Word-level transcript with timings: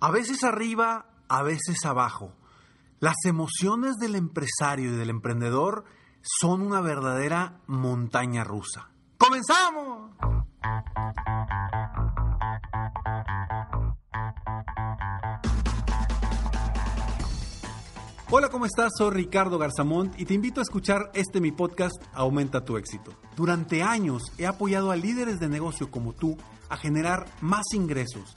A 0.00 0.12
veces 0.12 0.44
arriba, 0.44 1.06
a 1.28 1.42
veces 1.42 1.84
abajo. 1.84 2.32
Las 3.00 3.16
emociones 3.24 3.96
del 3.96 4.14
empresario 4.14 4.92
y 4.92 4.96
del 4.96 5.10
emprendedor 5.10 5.86
son 6.22 6.62
una 6.62 6.80
verdadera 6.80 7.62
montaña 7.66 8.44
rusa. 8.44 8.90
¡Comenzamos! 9.18 10.12
Hola, 18.30 18.50
¿cómo 18.50 18.66
estás? 18.66 18.92
Soy 18.96 19.10
Ricardo 19.10 19.58
Garzamont 19.58 20.20
y 20.20 20.26
te 20.26 20.34
invito 20.34 20.60
a 20.60 20.62
escuchar 20.62 21.10
este 21.14 21.40
mi 21.40 21.50
podcast 21.50 21.96
Aumenta 22.12 22.64
tu 22.64 22.76
éxito. 22.76 23.14
Durante 23.34 23.82
años 23.82 24.22
he 24.38 24.46
apoyado 24.46 24.92
a 24.92 24.96
líderes 24.96 25.40
de 25.40 25.48
negocio 25.48 25.90
como 25.90 26.12
tú 26.12 26.36
a 26.68 26.76
generar 26.76 27.26
más 27.40 27.64
ingresos, 27.72 28.36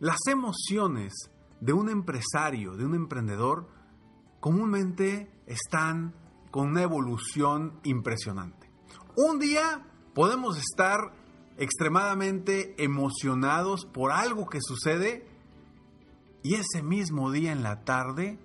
las 0.00 0.18
emociones 0.28 1.12
de 1.60 1.72
un 1.72 1.88
empresario, 1.88 2.76
de 2.76 2.84
un 2.84 2.94
emprendedor, 2.94 3.68
comúnmente 4.40 5.30
están 5.46 6.14
con 6.50 6.68
una 6.68 6.82
evolución 6.82 7.80
impresionante. 7.82 8.70
Un 9.16 9.38
día 9.38 9.84
podemos 10.14 10.56
estar 10.58 11.12
extremadamente 11.56 12.82
emocionados 12.82 13.84
por 13.86 14.12
algo 14.12 14.48
que 14.48 14.60
sucede 14.60 15.26
y 16.44 16.54
ese 16.54 16.82
mismo 16.82 17.32
día 17.32 17.50
en 17.50 17.64
la 17.64 17.84
tarde 17.84 18.38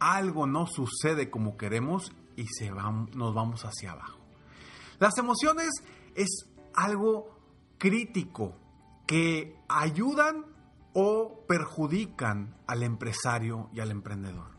algo 0.00 0.46
no 0.46 0.66
sucede 0.66 1.30
como 1.30 1.56
queremos 1.58 2.12
y 2.36 2.46
se 2.46 2.70
nos 2.70 3.34
vamos 3.34 3.64
hacia 3.64 3.92
abajo. 3.92 4.18
Las 4.98 5.18
emociones 5.18 5.68
es 6.14 6.46
algo 6.74 7.38
crítico 7.78 8.56
que 9.06 9.56
ayudan 9.68 10.53
o 10.94 11.44
perjudican 11.46 12.54
al 12.66 12.82
empresario 12.82 13.68
y 13.74 13.80
al 13.80 13.90
emprendedor. 13.90 14.54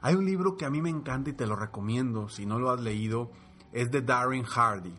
Hay 0.00 0.14
un 0.14 0.24
libro 0.24 0.56
que 0.56 0.64
a 0.64 0.70
mí 0.70 0.80
me 0.80 0.90
encanta 0.90 1.30
y 1.30 1.34
te 1.34 1.46
lo 1.46 1.56
recomiendo, 1.56 2.28
si 2.28 2.46
no 2.46 2.58
lo 2.58 2.70
has 2.70 2.80
leído, 2.80 3.30
es 3.72 3.90
de 3.90 4.02
Darren 4.02 4.44
Hardy, 4.44 4.94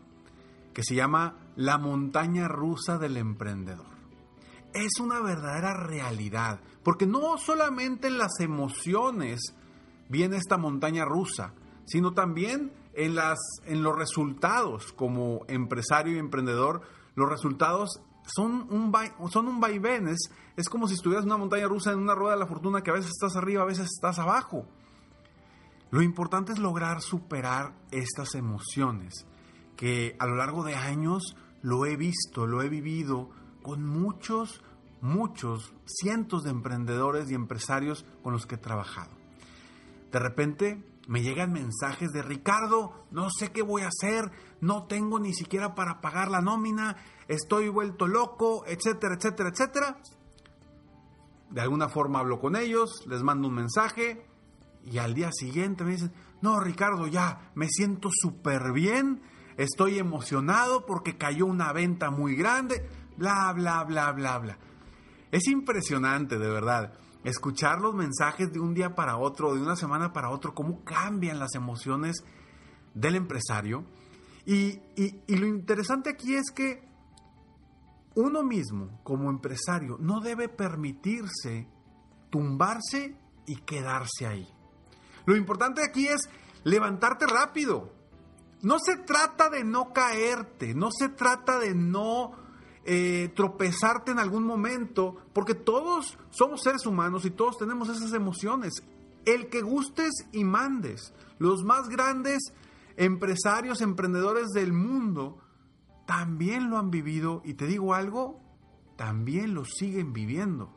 que 0.74 0.82
se 0.82 0.94
llama 0.94 1.38
La 1.56 1.78
montaña 1.78 2.46
rusa 2.48 2.98
del 2.98 3.16
emprendedor. 3.16 3.96
Es 4.74 5.00
una 5.00 5.20
verdadera 5.20 5.74
realidad, 5.74 6.60
porque 6.82 7.06
no 7.06 7.38
solamente 7.38 8.08
en 8.08 8.18
las 8.18 8.38
emociones 8.40 9.40
viene 10.08 10.36
esta 10.36 10.58
montaña 10.58 11.04
rusa, 11.04 11.54
sino 11.86 12.12
también 12.12 12.72
en, 12.92 13.14
las, 13.14 13.38
en 13.64 13.82
los 13.82 13.96
resultados 13.96 14.92
como 14.92 15.40
empresario 15.48 16.16
y 16.16 16.18
emprendedor, 16.18 16.82
los 17.14 17.30
resultados 17.30 18.02
son 18.26 18.66
un, 18.70 18.92
son 19.30 19.48
un 19.48 19.60
vaivén, 19.60 20.08
es, 20.08 20.68
como 20.68 20.88
si 20.88 20.94
estuvieras 20.94 21.24
en 21.24 21.30
una 21.30 21.38
montaña 21.38 21.66
rusa 21.66 21.92
en 21.92 22.00
una 22.00 22.14
rueda 22.14 22.34
de 22.34 22.40
la 22.40 22.46
fortuna 22.46 22.82
que 22.82 22.90
a 22.90 22.94
veces 22.94 23.10
estás 23.10 23.36
arriba, 23.36 23.62
a 23.62 23.66
veces 23.66 23.86
estás 23.86 24.18
abajo. 24.18 24.66
Lo 25.90 26.02
importante 26.02 26.52
es 26.52 26.58
lograr 26.58 27.00
superar 27.00 27.72
estas 27.90 28.34
emociones, 28.34 29.26
que 29.76 30.16
a 30.18 30.26
lo 30.26 30.36
largo 30.36 30.64
de 30.64 30.74
años 30.74 31.36
lo 31.62 31.86
he 31.86 31.96
visto, 31.96 32.46
lo 32.46 32.62
he 32.62 32.68
vivido 32.68 33.30
con 33.62 33.86
muchos, 33.86 34.62
muchos, 35.00 35.72
cientos 35.84 36.42
de 36.44 36.50
emprendedores 36.50 37.30
y 37.30 37.34
empresarios 37.34 38.04
con 38.22 38.32
los 38.32 38.46
que 38.46 38.56
he 38.56 38.58
trabajado. 38.58 39.10
De 40.10 40.18
repente 40.18 40.82
me 41.06 41.22
llegan 41.22 41.52
mensajes 41.52 42.10
de 42.12 42.22
Ricardo, 42.22 43.06
no 43.10 43.30
sé 43.30 43.52
qué 43.52 43.62
voy 43.62 43.82
a 43.82 43.88
hacer, 43.88 44.30
no 44.60 44.86
tengo 44.86 45.20
ni 45.20 45.32
siquiera 45.32 45.74
para 45.74 46.00
pagar 46.00 46.30
la 46.30 46.40
nómina, 46.40 46.96
estoy 47.28 47.68
vuelto 47.68 48.06
loco, 48.08 48.64
etcétera, 48.66 49.14
etcétera, 49.14 49.50
etcétera. 49.50 49.98
De 51.50 51.60
alguna 51.60 51.88
forma 51.88 52.18
hablo 52.18 52.40
con 52.40 52.56
ellos, 52.56 53.06
les 53.06 53.22
mando 53.22 53.48
un 53.48 53.54
mensaje 53.54 54.26
y 54.84 54.98
al 54.98 55.14
día 55.14 55.30
siguiente 55.32 55.84
me 55.84 55.92
dicen, 55.92 56.12
no, 56.42 56.60
Ricardo, 56.60 57.06
ya, 57.06 57.50
me 57.54 57.68
siento 57.68 58.08
súper 58.12 58.72
bien, 58.72 59.22
estoy 59.56 59.98
emocionado 59.98 60.86
porque 60.86 61.16
cayó 61.16 61.46
una 61.46 61.72
venta 61.72 62.10
muy 62.10 62.34
grande, 62.34 62.88
bla, 63.16 63.52
bla, 63.52 63.84
bla, 63.84 64.12
bla, 64.12 64.38
bla. 64.38 64.58
Es 65.30 65.46
impresionante, 65.48 66.38
de 66.38 66.48
verdad, 66.48 66.92
escuchar 67.28 67.80
los 67.80 67.94
mensajes 67.94 68.52
de 68.52 68.60
un 68.60 68.72
día 68.72 68.94
para 68.94 69.16
otro, 69.16 69.54
de 69.54 69.60
una 69.60 69.76
semana 69.76 70.12
para 70.12 70.30
otro, 70.30 70.54
cómo 70.54 70.84
cambian 70.84 71.38
las 71.38 71.54
emociones 71.54 72.24
del 72.94 73.16
empresario. 73.16 73.84
Y, 74.44 74.80
y 74.96 75.36
lo 75.36 75.46
interesante 75.46 76.10
aquí 76.10 76.34
es 76.34 76.50
que 76.54 76.86
uno 78.14 78.42
mismo, 78.42 79.00
como 79.02 79.28
empresario, 79.28 79.98
no 80.00 80.20
debe 80.20 80.48
permitirse 80.48 81.68
tumbarse 82.30 83.16
y 83.46 83.56
quedarse 83.56 84.26
ahí. 84.26 84.48
Lo 85.26 85.36
importante 85.36 85.82
aquí 85.84 86.06
es 86.06 86.20
levantarte 86.64 87.26
rápido. 87.26 87.92
No 88.62 88.78
se 88.78 88.96
trata 88.96 89.50
de 89.50 89.64
no 89.64 89.92
caerte, 89.92 90.74
no 90.74 90.90
se 90.90 91.08
trata 91.08 91.58
de 91.58 91.74
no 91.74 92.45
eh, 92.88 93.32
tropezarte 93.34 94.12
en 94.12 94.20
algún 94.20 94.44
momento, 94.44 95.16
porque 95.32 95.54
todos 95.54 96.16
somos 96.30 96.62
seres 96.62 96.86
humanos 96.86 97.24
y 97.24 97.30
todos 97.30 97.58
tenemos 97.58 97.88
esas 97.88 98.12
emociones. 98.12 98.84
El 99.24 99.48
que 99.48 99.60
gustes 99.60 100.12
y 100.30 100.44
mandes, 100.44 101.12
los 101.38 101.64
más 101.64 101.88
grandes 101.88 102.52
empresarios, 102.96 103.80
emprendedores 103.80 104.50
del 104.50 104.72
mundo, 104.72 105.38
también 106.06 106.70
lo 106.70 106.78
han 106.78 106.92
vivido 106.92 107.42
y 107.44 107.54
te 107.54 107.66
digo 107.66 107.92
algo, 107.92 108.40
también 108.96 109.52
lo 109.52 109.64
siguen 109.64 110.12
viviendo. 110.12 110.72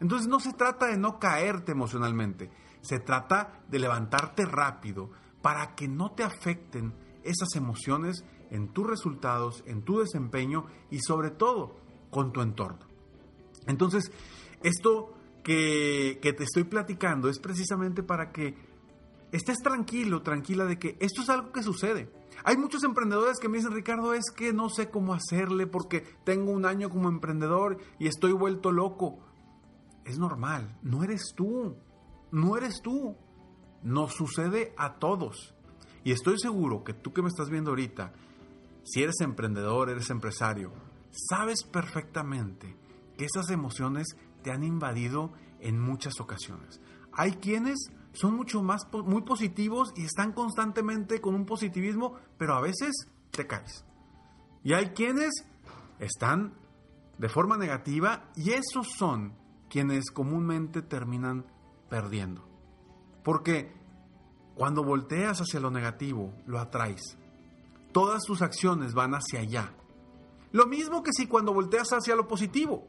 Entonces 0.00 0.26
no 0.26 0.40
se 0.40 0.52
trata 0.52 0.86
de 0.86 0.98
no 0.98 1.20
caerte 1.20 1.70
emocionalmente, 1.70 2.50
se 2.80 2.98
trata 2.98 3.62
de 3.68 3.78
levantarte 3.78 4.44
rápido 4.44 5.12
para 5.40 5.76
que 5.76 5.86
no 5.86 6.10
te 6.12 6.24
afecten 6.24 6.94
esas 7.22 7.54
emociones 7.54 8.24
en 8.50 8.68
tus 8.68 8.86
resultados, 8.86 9.62
en 9.66 9.82
tu 9.82 9.98
desempeño 9.98 10.66
y 10.90 11.00
sobre 11.00 11.30
todo 11.30 11.76
con 12.10 12.32
tu 12.32 12.40
entorno. 12.40 12.86
Entonces, 13.66 14.10
esto 14.62 15.14
que, 15.42 16.18
te 16.20 16.44
estoy 16.44 16.64
platicando 16.64 17.28
es 17.28 17.38
precisamente 17.38 18.02
para 18.02 18.32
que 18.32 18.54
estés 19.32 19.58
tranquilo, 19.58 20.22
tranquila 20.22 20.64
de 20.64 20.78
que 20.78 20.96
esto 21.00 21.22
es 21.22 21.28
algo 21.28 21.52
que 21.52 21.62
sucede. 21.62 22.10
Hay 22.44 22.56
muchos 22.56 22.84
emprendedores 22.84 23.38
que 23.38 23.48
me 23.48 23.58
dicen, 23.58 23.72
Ricardo, 23.72 24.14
es 24.14 24.30
que 24.34 24.52
no 24.52 24.68
sé 24.68 24.90
cómo 24.90 25.14
hacerle 25.14 25.66
porque 25.66 26.04
tengo 26.24 26.52
un 26.52 26.66
año 26.66 26.90
como 26.90 27.08
emprendedor 27.08 27.78
y 27.98 28.06
estoy 28.06 28.32
vuelto 28.32 28.72
loco. 28.72 29.20
Es 30.04 30.18
normal, 30.18 30.78
no 30.82 31.02
eres 31.02 31.32
tú, 31.34 31.76
no 32.30 32.56
eres 32.56 32.80
tú. 32.82 33.16
Nos 33.82 34.14
sucede 34.14 34.74
a 34.76 34.94
todos. 34.94 35.54
Y 36.04 36.12
estoy 36.12 36.38
seguro 36.38 36.84
que 36.84 36.94
tú 36.94 37.12
que 37.12 37.22
me 37.22 37.28
estás 37.28 37.48
viendo 37.48 37.70
ahorita, 37.70 38.12
si 38.90 39.02
eres 39.02 39.20
emprendedor, 39.20 39.90
eres 39.90 40.10
empresario, 40.10 40.72
sabes 41.10 41.62
perfectamente 41.62 42.76
que 43.16 43.26
esas 43.26 43.50
emociones 43.50 44.16
te 44.42 44.50
han 44.50 44.64
invadido 44.64 45.32
en 45.60 45.78
muchas 45.80 46.20
ocasiones. 46.20 46.80
Hay 47.12 47.32
quienes 47.32 47.78
son 48.12 48.36
mucho 48.36 48.62
más, 48.62 48.82
muy 49.04 49.22
positivos 49.22 49.92
y 49.96 50.04
están 50.04 50.32
constantemente 50.32 51.20
con 51.20 51.34
un 51.34 51.44
positivismo, 51.44 52.14
pero 52.38 52.54
a 52.54 52.60
veces 52.60 52.92
te 53.30 53.46
caes. 53.46 53.84
Y 54.62 54.72
hay 54.72 54.90
quienes 54.90 55.44
están 55.98 56.54
de 57.18 57.28
forma 57.28 57.56
negativa 57.56 58.30
y 58.36 58.50
esos 58.50 58.88
son 58.96 59.34
quienes 59.68 60.10
comúnmente 60.10 60.82
terminan 60.82 61.44
perdiendo. 61.90 62.48
Porque 63.22 63.72
cuando 64.54 64.82
volteas 64.82 65.40
hacia 65.40 65.60
lo 65.60 65.70
negativo, 65.70 66.32
lo 66.46 66.58
atraes. 66.58 67.16
Todas 67.98 68.22
tus 68.22 68.42
acciones 68.42 68.94
van 68.94 69.12
hacia 69.14 69.40
allá. 69.40 69.74
Lo 70.52 70.66
mismo 70.66 71.02
que 71.02 71.10
si 71.12 71.26
cuando 71.26 71.52
volteas 71.52 71.92
hacia 71.92 72.14
lo 72.14 72.28
positivo. 72.28 72.86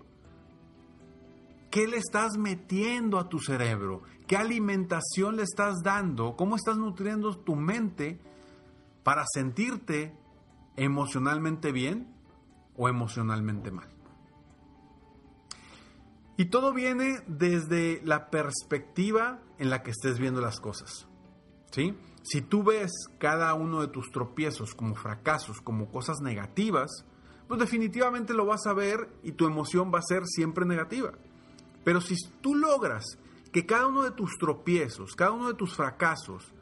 ¿Qué 1.72 1.88
le 1.88 1.98
estás 1.98 2.38
metiendo 2.38 3.18
a 3.18 3.28
tu 3.28 3.40
cerebro? 3.40 4.04
¿Qué 4.28 4.38
alimentación 4.38 5.38
le 5.38 5.42
estás 5.42 5.82
dando? 5.84 6.36
¿Cómo 6.36 6.56
estás 6.56 6.78
nutriendo 6.78 7.36
tu 7.40 7.56
mente 7.56 8.22
para 9.02 9.26
sentirte 9.34 10.16
emocionalmente 10.76 11.72
bien 11.72 12.14
o 12.78 12.88
emocionalmente 12.88 13.72
mal? 13.72 13.90
Y 16.38 16.52
todo 16.52 16.72
viene 16.72 17.24
desde 17.26 18.00
la 18.06 18.30
perspectiva 18.30 19.40
en 19.58 19.72
la 19.72 19.82
que 19.82 19.90
estés 19.90 20.20
viendo 20.20 20.40
las 20.40 20.60
cosas. 20.60 21.09
Si 21.72 22.42
tú 22.42 22.64
ves 22.64 22.92
cada 23.18 23.54
uno 23.54 23.82
de 23.82 23.88
tus 23.88 24.12
tropiezos 24.12 24.74
como 24.76 24.96
fracasos, 24.96 25.62
como 25.62 25.92
cosas 25.92 26.20
negativas, 26.22 27.06
pues 27.48 27.60
definitivamente 27.60 28.34
lo 28.34 28.46
vas 28.46 28.68
a 28.68 28.74
ver 28.74 29.10
y 29.24 29.32
tu 29.32 29.46
emoción 29.46 29.92
va 29.94 30.00
a 30.00 30.04
ser 30.04 30.26
siempre 30.26 30.66
negativa. 30.66 31.14
Pero 31.84 32.02
si 32.02 32.16
tú 32.42 32.56
logras 32.56 33.06
que 33.52 33.66
cada 33.66 33.88
uno 33.88 34.04
de 34.04 34.12
tus 34.12 34.38
tropiezos, 34.38 35.16
cada 35.16 35.32
uno 35.32 35.48
de 35.48 35.54
tus 35.56 35.76
fracasos, 35.76 36.54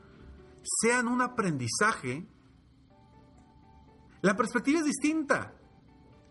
sean 0.64 1.08
un 1.08 1.22
aprendizaje, 1.22 2.28
la 4.22 4.36
perspectiva 4.36 4.80
es 4.80 4.86
distinta. 4.86 5.54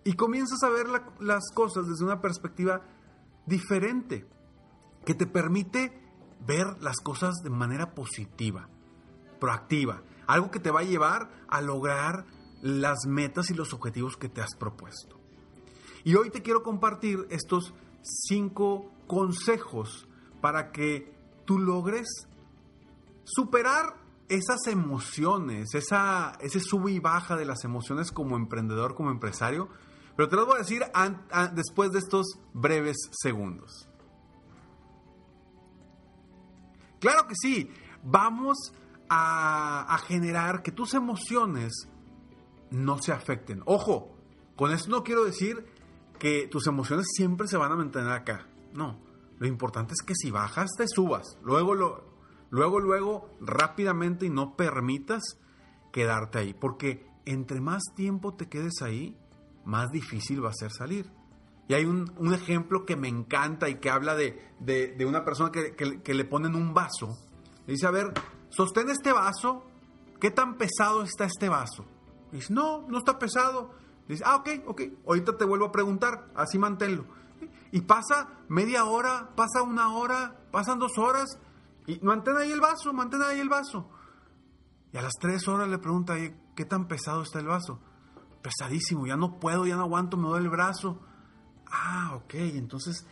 Y 0.04 0.14
comienzas 0.14 0.62
a 0.62 0.70
ver 0.70 0.86
las 1.20 1.50
cosas 1.52 1.88
desde 1.88 2.04
una 2.04 2.20
perspectiva 2.20 2.82
diferente, 3.44 4.26
que 5.04 5.14
te 5.14 5.26
permite 5.26 6.05
ver 6.44 6.80
las 6.80 6.98
cosas 6.98 7.36
de 7.42 7.50
manera 7.50 7.94
positiva, 7.94 8.68
proactiva, 9.40 10.02
algo 10.26 10.50
que 10.50 10.60
te 10.60 10.70
va 10.70 10.80
a 10.80 10.84
llevar 10.84 11.30
a 11.48 11.60
lograr 11.60 12.26
las 12.62 13.06
metas 13.06 13.50
y 13.50 13.54
los 13.54 13.72
objetivos 13.72 14.16
que 14.16 14.28
te 14.28 14.40
has 14.40 14.54
propuesto. 14.56 15.20
Y 16.04 16.14
hoy 16.14 16.30
te 16.30 16.42
quiero 16.42 16.62
compartir 16.62 17.26
estos 17.30 17.74
cinco 18.02 18.90
consejos 19.06 20.08
para 20.40 20.70
que 20.70 21.12
tú 21.44 21.58
logres 21.58 22.06
superar 23.24 23.96
esas 24.28 24.66
emociones, 24.66 25.74
esa, 25.74 26.32
ese 26.40 26.60
sube 26.60 26.92
y 26.92 26.98
baja 26.98 27.36
de 27.36 27.44
las 27.44 27.64
emociones 27.64 28.10
como 28.10 28.36
emprendedor, 28.36 28.94
como 28.94 29.10
empresario, 29.10 29.68
pero 30.16 30.28
te 30.28 30.36
lo 30.36 30.46
voy 30.46 30.56
a 30.56 30.58
decir 30.58 30.82
después 31.54 31.92
de 31.92 31.98
estos 31.98 32.38
breves 32.54 32.96
segundos. 33.10 33.88
Claro 37.06 37.28
que 37.28 37.36
sí, 37.36 37.70
vamos 38.02 38.74
a, 39.08 39.96
generar 40.08 40.64
que 40.64 40.72
tus 40.72 40.92
emociones 40.92 41.88
no 42.72 43.00
se 43.00 43.12
afecten. 43.12 43.62
Ojo, 43.64 44.16
con 44.56 44.72
esto 44.72 44.90
no 44.90 45.04
quiero 45.04 45.24
decir 45.24 45.64
que 46.18 46.48
tus 46.48 46.66
emociones 46.66 47.06
siempre 47.14 47.46
se 47.46 47.56
van 47.56 47.70
a 47.70 47.76
mantener 47.76 48.10
acá. 48.10 48.48
No, 48.74 48.98
lo 49.38 49.46
importante 49.46 49.92
es 49.92 50.04
que 50.04 50.16
si 50.16 50.32
bajas 50.32 50.72
te 50.76 50.88
subas. 50.88 51.38
Luego, 51.44 51.76
lo, 51.76 52.12
luego, 52.50 52.80
luego, 52.80 53.30
rápidamente 53.40 54.26
y 54.26 54.30
no 54.30 54.56
permitas 54.56 55.38
quedarte 55.92 56.40
ahí. 56.40 56.54
Porque 56.54 57.06
entre 57.24 57.60
más 57.60 57.84
tiempo 57.94 58.34
te 58.34 58.48
quedes 58.48 58.82
ahí, 58.82 59.16
más 59.64 59.92
difícil 59.92 60.44
va 60.44 60.50
a 60.50 60.54
ser 60.54 60.72
salir. 60.72 61.08
Y 61.68 61.74
hay 61.74 61.84
un, 61.84 62.32
ejemplo 62.32 62.84
que 62.84 62.96
me 62.96 63.08
encanta 63.08 63.68
y 63.68 63.76
que 63.76 63.90
habla 63.90 64.14
de, 64.14 64.40
de, 64.60 65.04
una 65.04 65.24
persona 65.24 65.50
que, 65.50 65.74
que, 65.74 66.14
le 66.14 66.24
ponen 66.24 66.54
un 66.54 66.74
vaso. 66.74 67.18
Le 67.66 67.72
dice, 67.72 67.86
a 67.86 67.90
ver, 67.90 68.12
sostén 68.50 68.88
este 68.88 69.12
vaso. 69.12 69.64
¿Qué 70.20 70.30
tan 70.30 70.56
pesado 70.56 71.02
está 71.02 71.24
este 71.24 71.48
vaso? 71.48 71.84
dice, 72.32 72.52
no, 72.52 72.86
no 72.88 72.98
está 72.98 73.18
pesado. 73.18 73.70
dice, 74.08 74.22
ah, 74.24 74.36
ok, 74.36 74.48
ok, 74.66 74.82
ahorita 75.06 75.36
te 75.36 75.44
vuelvo 75.44 75.66
a 75.66 75.72
preguntar, 75.72 76.30
así 76.34 76.58
manténlo. 76.58 77.04
Y 77.72 77.80
pasa 77.82 78.28
media 78.48 78.84
hora, 78.84 79.30
pasa 79.34 79.62
una 79.62 79.94
hora, 79.94 80.36
pasan 80.52 80.78
dos 80.78 80.96
horas, 80.98 81.38
y 81.86 81.98
mantén 82.00 82.36
ahí 82.36 82.52
el 82.52 82.60
vaso, 82.60 82.92
mantén 82.92 83.22
ahí 83.22 83.40
el 83.40 83.48
vaso. 83.48 83.90
Y 84.92 84.96
a 84.96 85.02
las 85.02 85.14
tres 85.20 85.46
horas 85.48 85.68
le 85.68 85.78
pregunta, 85.78 86.14
¿qué 86.54 86.64
tan 86.64 86.86
pesado 86.86 87.22
está 87.22 87.40
el 87.40 87.46
vaso? 87.46 87.80
Pesadísimo, 88.42 89.06
ya 89.06 89.16
no 89.16 89.38
puedo, 89.38 89.66
ya 89.66 89.76
no 89.76 89.82
aguanto, 89.82 90.16
me 90.16 90.28
duele 90.28 90.44
el 90.46 90.50
brazo. 90.50 91.00
Ah, 91.70 92.12
ok, 92.14 92.34
entonces 92.34 93.06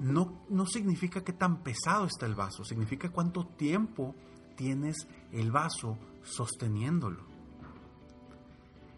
no, 0.00 0.44
no 0.48 0.66
significa 0.66 1.22
qué 1.22 1.32
tan 1.32 1.62
pesado 1.62 2.06
está 2.06 2.26
el 2.26 2.34
vaso, 2.34 2.64
significa 2.64 3.10
cuánto 3.10 3.46
tiempo 3.46 4.14
tienes 4.56 4.96
el 5.32 5.50
vaso 5.50 5.96
sosteniéndolo. 6.22 7.24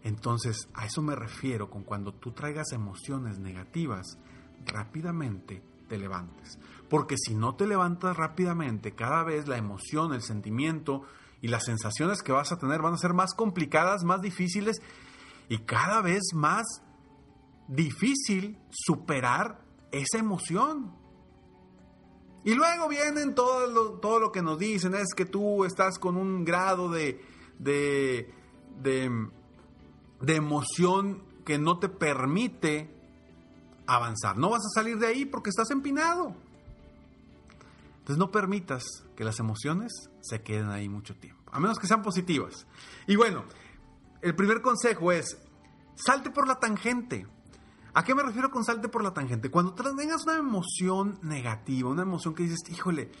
Entonces, 0.03 0.67
a 0.73 0.85
eso 0.85 1.01
me 1.01 1.15
refiero 1.15 1.69
con 1.69 1.83
cuando 1.83 2.13
tú 2.13 2.31
traigas 2.31 2.73
emociones 2.73 3.39
negativas, 3.39 4.17
rápidamente 4.65 5.63
te 5.87 5.97
levantes. 5.97 6.59
Porque 6.89 7.15
si 7.17 7.35
no 7.35 7.55
te 7.55 7.67
levantas 7.67 8.17
rápidamente, 8.17 8.93
cada 8.93 9.23
vez 9.23 9.47
la 9.47 9.57
emoción, 9.57 10.13
el 10.13 10.21
sentimiento 10.21 11.03
y 11.41 11.47
las 11.47 11.65
sensaciones 11.65 12.21
que 12.21 12.33
vas 12.33 12.51
a 12.51 12.57
tener 12.57 12.81
van 12.81 12.93
a 12.93 12.97
ser 12.97 13.13
más 13.13 13.33
complicadas, 13.33 14.03
más 14.03 14.21
difíciles 14.21 14.81
y 15.49 15.59
cada 15.59 16.01
vez 16.01 16.33
más 16.33 16.65
difícil 17.67 18.57
superar 18.69 19.63
esa 19.91 20.17
emoción. 20.17 20.95
Y 22.43 22.55
luego 22.55 22.89
vienen 22.89 23.35
todo 23.35 23.67
lo, 23.67 23.91
todo 23.99 24.19
lo 24.19 24.31
que 24.31 24.41
nos 24.41 24.59
dicen, 24.59 24.95
es 24.95 25.13
que 25.15 25.25
tú 25.25 25.63
estás 25.65 25.97
con 25.97 26.17
un 26.17 26.43
grado 26.43 26.89
de, 26.89 27.21
de, 27.59 28.33
de 28.81 29.09
de 30.23 30.37
emoción 30.37 31.21
que 31.45 31.57
no 31.59 31.79
te 31.79 31.89
permite 31.89 32.89
avanzar. 33.85 34.37
No 34.37 34.49
vas 34.49 34.65
a 34.65 34.69
salir 34.73 34.97
de 34.97 35.07
ahí 35.07 35.25
porque 35.25 35.49
estás 35.49 35.69
empinado. 35.69 36.33
Entonces 37.99 38.17
no 38.17 38.31
permitas 38.31 38.83
que 39.17 39.25
las 39.25 39.39
emociones 39.39 39.91
se 40.21 40.41
queden 40.41 40.69
ahí 40.69 40.87
mucho 40.87 41.13
tiempo, 41.15 41.51
a 41.51 41.59
menos 41.59 41.77
que 41.77 41.87
sean 41.87 42.01
positivas. 42.01 42.65
Y 43.05 43.17
bueno, 43.17 43.43
el 44.21 44.35
primer 44.35 44.61
consejo 44.61 45.11
es, 45.11 45.37
salte 45.95 46.29
por 46.31 46.47
la 46.47 46.55
tangente. 46.59 47.27
¿A 47.93 48.03
qué 48.03 48.15
me 48.15 48.23
refiero 48.23 48.49
con 48.49 48.63
salte 48.63 48.89
por 48.89 49.03
la 49.03 49.13
tangente? 49.13 49.51
Cuando 49.51 49.73
tengas 49.73 50.23
una 50.25 50.37
emoción 50.37 51.19
negativa, 51.21 51.89
una 51.89 52.01
emoción 52.01 52.33
que 52.33 52.43
dices, 52.43 52.59
híjole, 52.69 53.11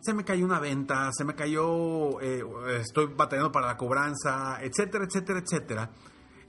se 0.00 0.14
me 0.14 0.24
cayó 0.24 0.44
una 0.44 0.60
venta, 0.60 1.10
se 1.12 1.24
me 1.24 1.34
cayó, 1.34 2.20
eh, 2.20 2.42
estoy 2.80 3.06
batallando 3.06 3.52
para 3.52 3.66
la 3.66 3.76
cobranza, 3.76 4.58
etcétera, 4.62 5.04
etcétera, 5.04 5.40
etcétera 5.40 5.90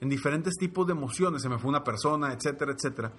en 0.00 0.08
diferentes 0.08 0.54
tipos 0.56 0.86
de 0.86 0.92
emociones, 0.92 1.42
se 1.42 1.48
me 1.48 1.58
fue 1.58 1.68
una 1.68 1.84
persona, 1.84 2.32
etcétera, 2.32 2.72
etcétera. 2.72 3.12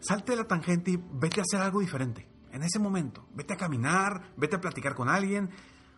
Salte 0.00 0.32
de 0.32 0.38
la 0.38 0.46
tangente 0.46 0.92
y 0.92 0.96
vete 0.96 1.40
a 1.40 1.42
hacer 1.42 1.60
algo 1.60 1.80
diferente. 1.80 2.28
En 2.52 2.62
ese 2.62 2.78
momento, 2.78 3.26
vete 3.34 3.54
a 3.54 3.56
caminar, 3.56 4.32
vete 4.36 4.56
a 4.56 4.60
platicar 4.60 4.94
con 4.94 5.08
alguien. 5.08 5.50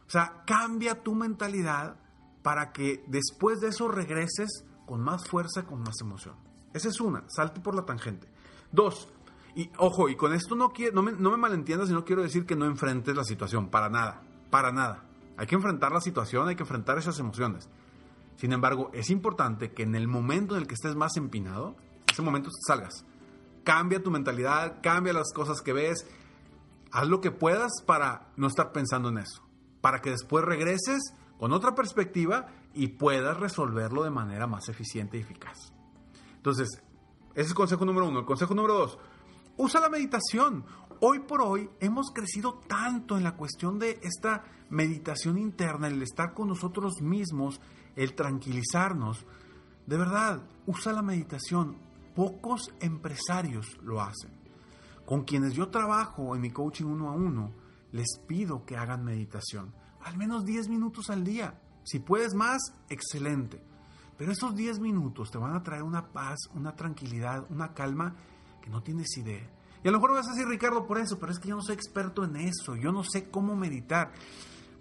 O 0.06 0.10
sea, 0.10 0.42
cambia 0.46 1.02
tu 1.02 1.14
mentalidad 1.14 1.96
para 2.42 2.72
que 2.72 3.04
después 3.06 3.60
de 3.60 3.68
eso 3.68 3.88
regreses 3.88 4.64
con 4.86 5.00
más 5.02 5.28
fuerza, 5.28 5.64
con 5.64 5.80
más 5.80 6.00
emoción. 6.00 6.36
Esa 6.72 6.88
es 6.88 7.00
una, 7.00 7.24
salte 7.28 7.60
por 7.60 7.74
la 7.74 7.84
tangente. 7.84 8.28
Dos, 8.72 9.08
y 9.54 9.70
ojo, 9.78 10.08
y 10.08 10.16
con 10.16 10.32
esto 10.32 10.54
no, 10.54 10.72
me, 11.02 11.12
no 11.12 11.30
me 11.30 11.36
malentiendas 11.36 11.90
y 11.90 11.92
no 11.92 12.04
quiero 12.04 12.22
decir 12.22 12.46
que 12.46 12.56
no 12.56 12.66
enfrentes 12.66 13.16
la 13.16 13.24
situación, 13.24 13.68
para 13.68 13.88
nada, 13.88 14.22
para 14.50 14.72
nada. 14.72 15.04
Hay 15.36 15.46
que 15.46 15.54
enfrentar 15.54 15.92
la 15.92 16.00
situación, 16.00 16.48
hay 16.48 16.56
que 16.56 16.62
enfrentar 16.62 16.98
esas 16.98 17.18
emociones. 17.18 17.68
Sin 18.36 18.52
embargo, 18.52 18.90
es 18.94 19.10
importante 19.10 19.72
que 19.72 19.82
en 19.82 19.94
el 19.94 20.06
momento 20.06 20.54
en 20.54 20.62
el 20.62 20.66
que 20.66 20.74
estés 20.74 20.94
más 20.94 21.16
empinado, 21.16 21.76
ese 22.10 22.22
momento 22.22 22.50
salgas. 22.66 23.04
Cambia 23.64 24.02
tu 24.02 24.10
mentalidad, 24.10 24.80
cambia 24.82 25.12
las 25.12 25.32
cosas 25.34 25.60
que 25.60 25.72
ves, 25.72 26.06
haz 26.92 27.08
lo 27.08 27.20
que 27.20 27.30
puedas 27.30 27.82
para 27.84 28.32
no 28.36 28.46
estar 28.46 28.72
pensando 28.72 29.08
en 29.08 29.18
eso, 29.18 29.42
para 29.80 30.00
que 30.00 30.10
después 30.10 30.44
regreses 30.44 31.14
con 31.38 31.52
otra 31.52 31.74
perspectiva 31.74 32.46
y 32.72 32.88
puedas 32.88 33.38
resolverlo 33.38 34.04
de 34.04 34.10
manera 34.10 34.46
más 34.46 34.68
eficiente 34.68 35.18
y 35.18 35.20
eficaz. 35.20 35.72
Entonces, 36.40 36.68
ese 37.34 37.42
es 37.42 37.48
el 37.48 37.54
consejo 37.54 37.84
número 37.84 38.08
uno. 38.08 38.20
El 38.20 38.24
consejo 38.24 38.54
número 38.54 38.72
dos, 38.72 38.98
usa 39.58 39.78
la 39.78 39.90
meditación. 39.90 40.64
Hoy 41.00 41.18
por 41.18 41.42
hoy 41.42 41.68
hemos 41.80 42.12
crecido 42.12 42.60
tanto 42.66 43.18
en 43.18 43.24
la 43.24 43.36
cuestión 43.36 43.78
de 43.78 44.00
esta 44.02 44.44
meditación 44.70 45.36
interna, 45.36 45.88
el 45.88 46.00
estar 46.00 46.32
con 46.32 46.48
nosotros 46.48 47.02
mismos 47.02 47.60
el 47.94 48.14
tranquilizarnos. 48.14 49.26
De 49.86 49.98
verdad, 49.98 50.42
usa 50.64 50.94
la 50.94 51.02
meditación. 51.02 51.76
Pocos 52.14 52.72
empresarios 52.80 53.76
lo 53.82 54.00
hacen. 54.00 54.30
Con 55.04 55.24
quienes 55.24 55.52
yo 55.52 55.68
trabajo 55.68 56.34
en 56.34 56.40
mi 56.40 56.50
coaching 56.50 56.86
uno 56.86 57.10
a 57.10 57.12
uno, 57.12 57.52
les 57.92 58.18
pido 58.26 58.64
que 58.64 58.78
hagan 58.78 59.04
meditación. 59.04 59.74
Al 60.00 60.16
menos 60.16 60.46
10 60.46 60.70
minutos 60.70 61.10
al 61.10 61.22
día. 61.22 61.60
Si 61.84 61.98
puedes 61.98 62.32
más, 62.32 62.74
excelente. 62.88 63.62
Pero 64.20 64.32
esos 64.32 64.54
10 64.54 64.80
minutos 64.80 65.30
te 65.30 65.38
van 65.38 65.54
a 65.54 65.62
traer 65.62 65.82
una 65.82 66.12
paz, 66.12 66.50
una 66.54 66.76
tranquilidad, 66.76 67.46
una 67.48 67.72
calma 67.72 68.16
que 68.60 68.68
no 68.68 68.82
tienes 68.82 69.16
idea. 69.16 69.50
Y 69.82 69.88
a 69.88 69.90
lo 69.90 69.96
mejor 69.96 70.12
vas 70.12 70.28
a 70.28 70.32
decir, 70.32 70.46
Ricardo, 70.46 70.86
por 70.86 70.98
eso, 70.98 71.18
pero 71.18 71.32
es 71.32 71.38
que 71.38 71.48
yo 71.48 71.56
no 71.56 71.62
soy 71.62 71.74
experto 71.74 72.22
en 72.22 72.36
eso, 72.36 72.76
yo 72.76 72.92
no 72.92 73.02
sé 73.02 73.30
cómo 73.30 73.56
meditar. 73.56 74.12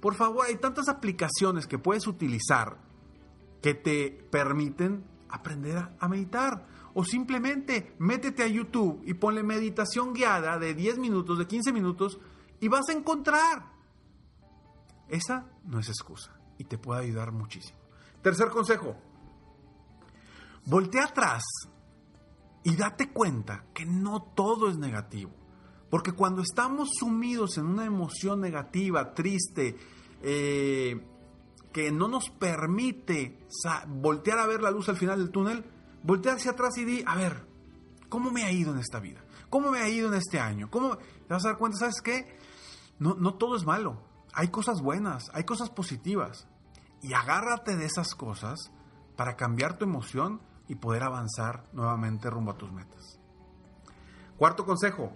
Por 0.01 0.15
favor, 0.15 0.45
hay 0.45 0.57
tantas 0.57 0.89
aplicaciones 0.89 1.67
que 1.67 1.79
puedes 1.79 2.05
utilizar 2.05 2.79
que 3.61 3.73
te 3.75 4.11
permiten 4.29 5.05
aprender 5.29 5.87
a, 5.97 6.07
meditar. 6.09 6.67
O 6.93 7.05
simplemente 7.05 7.95
métete 7.97 8.43
a 8.43 8.47
YouTube 8.47 9.01
y 9.05 9.13
ponle 9.13 9.41
meditación 9.41 10.11
guiada 10.11 10.59
de 10.59 10.73
10 10.73 10.97
minutos, 10.97 11.39
de 11.39 11.47
15 11.47 11.71
minutos 11.71 12.19
y 12.59 12.67
vas 12.67 12.89
a 12.89 12.91
encontrar. 12.91 13.71
Esa 15.07 15.45
no 15.63 15.79
es 15.79 15.87
excusa 15.87 16.37
y 16.57 16.65
te 16.65 16.77
puede 16.77 17.03
ayudar 17.03 17.31
muchísimo. 17.31 17.79
Tercer 18.21 18.49
consejo. 18.49 18.97
Voltea 20.69 21.05
atrás 21.05 21.43
y 22.63 22.75
date 22.75 23.11
cuenta 23.11 23.65
que 23.73 23.87
no 23.87 24.21
todo 24.35 24.69
es 24.69 24.77
negativo. 24.77 25.31
Porque 25.89 26.11
cuando 26.11 26.43
estamos 26.43 26.89
sumidos 26.99 27.57
en 27.57 27.65
una 27.65 27.85
emoción 27.85 28.39
negativa, 28.39 29.15
triste, 29.15 29.75
eh, 30.21 31.03
que 31.73 31.91
no 31.91 32.07
nos 32.07 32.29
permite 32.29 33.47
voltear 33.87 34.37
a 34.37 34.45
ver 34.45 34.61
la 34.61 34.69
luz 34.69 34.89
al 34.89 34.97
final 34.97 35.17
del 35.17 35.31
túnel, 35.31 35.65
voltear 36.03 36.35
hacia 36.35 36.51
atrás 36.51 36.77
y 36.77 36.85
di, 36.85 37.03
a 37.03 37.15
ver, 37.15 37.47
¿cómo 38.07 38.29
me 38.29 38.43
ha 38.43 38.51
ido 38.51 38.71
en 38.71 38.77
esta 38.77 38.99
vida? 38.99 39.23
¿Cómo 39.49 39.71
me 39.71 39.79
ha 39.79 39.89
ido 39.89 40.09
en 40.09 40.13
este 40.13 40.39
año? 40.39 40.69
¿Cómo? 40.69 40.97
Te 40.97 41.33
vas 41.33 41.45
a 41.45 41.49
dar 41.49 41.57
cuenta, 41.57 41.79
¿sabes 41.79 41.99
qué? 42.03 42.37
No, 42.99 43.15
no 43.15 43.33
todo 43.33 43.55
es 43.55 43.65
malo. 43.65 44.03
Hay 44.33 44.49
cosas 44.49 44.83
buenas, 44.83 45.31
hay 45.33 45.45
cosas 45.45 45.71
positivas. 45.71 46.47
Y 47.01 47.13
agárrate 47.13 47.75
de 47.75 47.85
esas 47.85 48.13
cosas 48.13 48.71
para 49.15 49.35
cambiar 49.35 49.79
tu 49.79 49.85
emoción 49.85 50.47
y 50.69 50.75
poder 50.75 51.03
avanzar 51.03 51.65
nuevamente 51.73 52.29
rumbo 52.29 52.51
a 52.51 52.57
tus 52.57 52.71
metas. 52.71 53.19
Cuarto 54.37 54.65
consejo, 54.65 55.11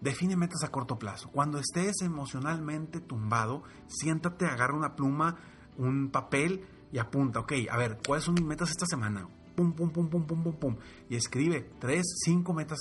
define 0.00 0.36
metas 0.36 0.62
a 0.62 0.70
corto 0.70 0.98
plazo. 0.98 1.30
Cuando 1.32 1.58
estés 1.58 2.02
emocionalmente 2.02 3.00
tumbado, 3.00 3.64
siéntate, 3.88 4.46
agarra 4.46 4.76
una 4.76 4.94
pluma, 4.94 5.36
un 5.78 6.10
papel 6.10 6.64
y 6.92 6.98
apunta, 6.98 7.40
ok, 7.40 7.52
a 7.70 7.76
ver, 7.76 7.98
¿cuáles 8.06 8.24
son 8.24 8.34
mis 8.34 8.44
metas 8.44 8.70
esta 8.70 8.86
semana? 8.86 9.26
Pum, 9.56 9.72
pum, 9.72 9.90
pum, 9.90 10.08
pum, 10.08 10.26
pum, 10.26 10.42
pum, 10.42 10.54
pum. 10.54 10.76
Y 11.08 11.16
escribe 11.16 11.70
tres, 11.80 12.04
cinco 12.24 12.52
metas, 12.52 12.78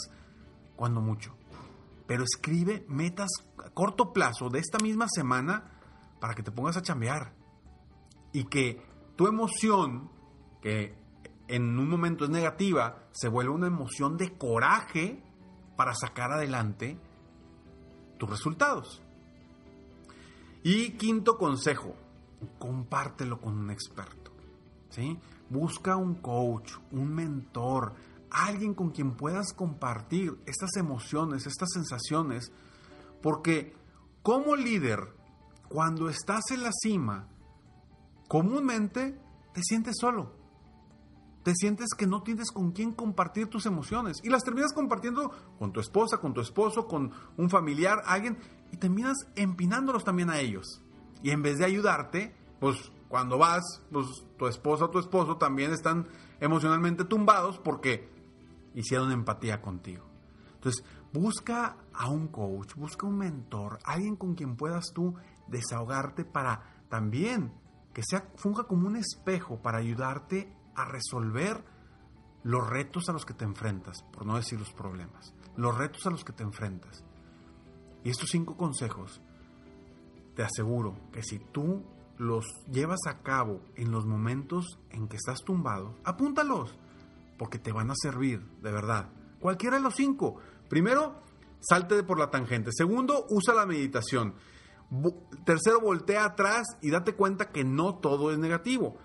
cuando 0.76 1.02
mucho. 1.02 1.34
Pero 2.06 2.24
escribe 2.24 2.86
metas 2.90 3.30
a 3.66 3.70
corto 3.70 4.12
plazo 4.12 4.50
de 4.50 4.60
esta 4.60 4.78
misma 4.80 5.08
semana 5.10 5.72
para 6.20 6.36
que 6.36 6.44
te 6.44 6.52
pongas 6.52 6.76
a 6.76 6.82
chambear. 6.82 7.34
Y 8.34 8.44
que 8.44 8.86
tu 9.16 9.28
emoción, 9.28 10.12
que 10.62 11.05
en 11.48 11.78
un 11.78 11.90
momento 11.90 12.26
es 12.26 12.30
negativa, 12.30 13.08
se 13.12 13.28
vuelva 13.28 13.54
una 13.54 13.68
emoción 13.68 14.18
de 14.18 14.38
coraje 14.38 15.22
para 15.76 15.94
sacar 15.94 16.32
adelante 16.32 16.98
tus 18.18 18.30
resultados. 18.30 19.02
Y 20.64 20.92
quinto 20.92 21.38
consejo, 21.38 21.96
compártelo 22.58 23.40
con 23.40 23.58
un 23.58 23.70
experto. 23.70 24.32
¿sí? 24.90 25.20
Busca 25.50 25.96
un 25.96 26.16
coach, 26.16 26.74
un 26.92 27.14
mentor, 27.14 27.94
alguien 28.32 28.74
con 28.74 28.90
quien 28.90 29.16
puedas 29.16 29.54
compartir 29.54 30.40
estas 30.48 30.76
emociones, 30.78 31.46
estas 31.46 31.70
sensaciones, 31.72 32.52
porque 33.22 33.76
como 34.24 34.56
líder, 34.56 35.14
cuando 35.70 36.10
estás 36.10 36.50
en 36.52 36.64
la 36.64 36.72
cima, 36.72 37.28
comúnmente 38.28 39.20
te 39.54 39.62
sientes 39.62 39.96
solo 40.00 40.45
te 41.46 41.54
sientes 41.54 41.90
que 41.96 42.08
no 42.08 42.24
tienes 42.24 42.50
con 42.50 42.72
quién 42.72 42.92
compartir 42.92 43.48
tus 43.52 43.68
emociones 43.68 44.18
y 44.24 44.30
las 44.30 44.44
terminas 44.44 44.74
compartiendo 44.74 45.30
con 45.60 45.72
tu 45.72 45.80
esposa, 45.80 46.18
con 46.18 46.34
tu 46.34 46.42
esposo, 46.42 46.88
con 46.88 47.12
un 47.38 47.52
familiar, 47.52 48.02
alguien, 48.08 48.40
y 48.72 48.78
terminas 48.78 49.16
empinándolos 49.36 50.04
también 50.04 50.32
a 50.32 50.40
ellos. 50.40 50.82
Y 51.22 51.30
en 51.30 51.44
vez 51.44 51.60
de 51.60 51.66
ayudarte, 51.66 52.36
pues 52.60 52.92
cuando 53.10 53.38
vas, 53.38 53.84
pues 53.92 54.08
tu 54.40 54.48
esposa 54.48 54.86
o 54.86 54.90
tu 54.90 54.98
esposo 54.98 55.38
también 55.38 55.72
están 55.72 56.08
emocionalmente 56.40 57.06
tumbados 57.06 57.60
porque 57.60 58.10
hicieron 58.74 59.12
empatía 59.12 59.62
contigo. 59.62 60.04
Entonces, 60.56 60.84
busca 61.14 61.78
a 61.94 62.10
un 62.10 62.28
coach, 62.30 62.74
busca 62.74 63.06
un 63.06 63.20
mentor, 63.20 63.78
alguien 63.84 64.16
con 64.16 64.34
quien 64.34 64.56
puedas 64.56 64.86
tú 64.96 65.14
desahogarte 65.48 66.26
para 66.26 66.82
también 66.90 67.54
que 67.94 68.02
sea 68.04 68.32
funja 68.36 68.64
como 68.64 68.88
un 68.88 68.96
espejo 68.96 69.62
para 69.62 69.78
ayudarte 69.78 70.52
a 70.76 70.86
resolver 70.86 71.64
los 72.44 72.70
retos 72.70 73.10
a 73.10 73.14
los 73.14 73.26
que 73.26 73.34
te 73.34 73.46
enfrentas, 73.46 74.04
por 74.14 74.26
no 74.26 74.36
decir 74.36 74.60
los 74.60 74.72
problemas, 74.72 75.34
los 75.58 75.78
retos 75.78 76.06
a 76.06 76.12
los 76.12 76.24
que 76.24 76.34
te 76.34 76.44
enfrentas. 76.44 77.04
Y 78.04 78.10
estos 78.10 78.30
cinco 78.30 78.56
consejos, 78.56 79.22
te 80.36 80.44
aseguro 80.44 80.96
que 81.12 81.24
si 81.24 81.40
tú 81.40 81.84
los 82.18 82.46
llevas 82.72 83.00
a 83.08 83.24
cabo 83.24 83.62
en 83.76 83.92
los 83.92 84.06
momentos 84.06 84.80
en 84.92 85.08
que 85.08 85.18
estás 85.18 85.40
tumbado, 85.44 85.96
apúntalos, 86.04 86.78
porque 87.38 87.60
te 87.60 87.72
van 87.72 87.90
a 87.90 87.96
servir, 87.96 88.46
de 88.62 88.72
verdad. 88.72 89.10
Cualquiera 89.40 89.78
de 89.78 89.84
los 89.84 89.96
cinco. 89.96 90.38
Primero, 90.70 91.22
salte 91.60 92.04
por 92.04 92.20
la 92.20 92.30
tangente. 92.30 92.72
Segundo, 92.74 93.26
usa 93.30 93.54
la 93.54 93.66
meditación. 93.66 94.36
Tercero, 95.46 95.82
voltea 95.82 96.26
atrás 96.26 96.66
y 96.82 96.92
date 96.92 97.16
cuenta 97.16 97.50
que 97.50 97.64
no 97.64 97.96
todo 97.96 98.32
es 98.32 98.38
negativo. 98.38 98.98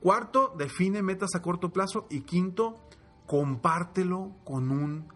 Cuarto, 0.00 0.54
define 0.56 1.02
metas 1.02 1.34
a 1.34 1.42
corto 1.42 1.70
plazo. 1.70 2.06
Y 2.10 2.22
quinto, 2.22 2.80
compártelo 3.26 4.32
con 4.44 4.70
un 4.70 5.06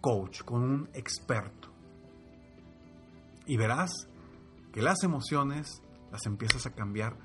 coach, 0.00 0.42
con 0.42 0.62
un 0.62 0.88
experto. 0.94 1.68
Y 3.46 3.56
verás 3.56 3.90
que 4.72 4.82
las 4.82 5.02
emociones 5.02 5.82
las 6.10 6.26
empiezas 6.26 6.66
a 6.66 6.74
cambiar 6.74 7.16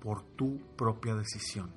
por 0.00 0.22
tu 0.22 0.58
propia 0.76 1.14
decisión. 1.14 1.72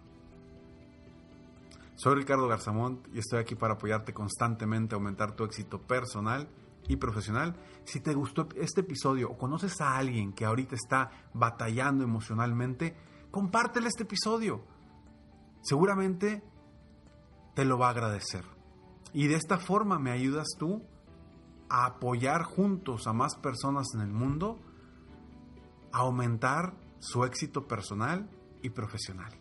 Soy 1.95 2.15
Ricardo 2.15 2.47
Garzamont 2.47 3.07
y 3.13 3.19
estoy 3.19 3.39
aquí 3.39 3.53
para 3.53 3.75
apoyarte 3.75 4.13
constantemente 4.13 4.95
a 4.95 4.97
aumentar 4.97 5.35
tu 5.35 5.43
éxito 5.43 5.79
personal 5.81 6.49
y 6.87 6.95
profesional. 6.95 7.55
Si 7.83 7.99
te 7.99 8.13
gustó 8.13 8.47
este 8.55 8.81
episodio 8.81 9.29
o 9.29 9.37
conoces 9.37 9.79
a 9.81 9.97
alguien 9.97 10.33
que 10.33 10.45
ahorita 10.45 10.75
está 10.75 11.11
batallando 11.33 12.03
emocionalmente, 12.03 12.95
compártele 13.29 13.87
este 13.87 14.03
episodio. 14.03 14.63
Seguramente 15.61 16.43
te 17.53 17.65
lo 17.65 17.77
va 17.77 17.87
a 17.87 17.91
agradecer. 17.91 18.45
Y 19.13 19.27
de 19.27 19.35
esta 19.35 19.57
forma 19.57 19.99
me 19.99 20.11
ayudas 20.11 20.47
tú 20.57 20.81
a 21.69 21.85
apoyar 21.85 22.43
juntos 22.43 23.07
a 23.07 23.13
más 23.13 23.35
personas 23.35 23.87
en 23.95 24.01
el 24.01 24.11
mundo 24.11 24.59
a 25.91 25.99
aumentar 25.99 26.73
su 26.99 27.23
éxito 27.23 27.67
personal 27.67 28.29
y 28.61 28.69
profesional. 28.69 29.33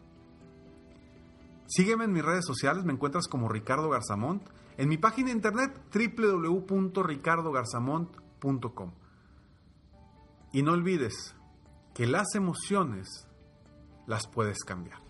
Sígueme 1.67 2.05
en 2.05 2.13
mis 2.13 2.25
redes 2.25 2.45
sociales, 2.45 2.85
me 2.85 2.93
encuentras 2.93 3.27
como 3.29 3.49
Ricardo 3.49 3.91
Garzamont, 3.91 4.43
en 4.77 4.89
mi 4.89 4.97
página 4.97 5.29
de 5.29 5.35
internet 5.35 5.81
www.ricardogarzamont.com. 5.93 8.93
Y 10.53 10.63
no 10.63 10.73
olvides 10.73 11.37
que 11.95 12.07
las 12.07 12.35
emociones 12.35 13.29
las 14.07 14.27
puedes 14.27 14.65
cambiar. 14.65 15.10